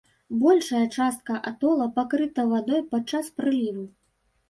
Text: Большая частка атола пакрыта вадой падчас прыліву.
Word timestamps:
Большая 0.43 0.81
частка 0.95 1.37
атола 1.53 1.87
пакрыта 2.01 2.49
вадой 2.57 2.81
падчас 2.97 3.33
прыліву. 3.39 3.91